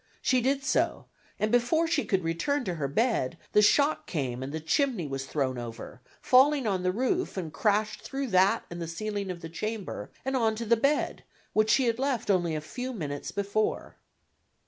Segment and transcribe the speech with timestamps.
[0.23, 1.05] She did so
[1.37, 5.27] and before she could return to her bed, the shock came and the chimney was
[5.27, 9.47] thrown over, falling on the roof and crashed through that and the ceiling of the
[9.49, 13.95] chamber and on to the bed, which she had left only a few minutes before.